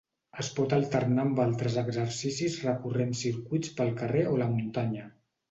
[0.43, 5.07] Es pot alternar amb altres exercicis recorrent circuits pel carrer o la muntanya.